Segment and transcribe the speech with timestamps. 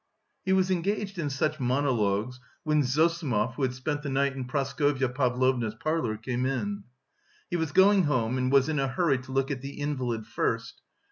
[0.43, 5.09] He was engaged in such monologues when Zossimov, who had spent the night in Praskovya
[5.09, 6.85] Pavlovna's parlour, came in.
[7.51, 10.81] He was going home and was in a hurry to look at the invalid first.